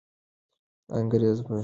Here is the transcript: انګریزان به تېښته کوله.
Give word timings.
انګریزان 0.97 1.33
به 1.33 1.35
تېښته 1.35 1.43
کوله. 1.47 1.59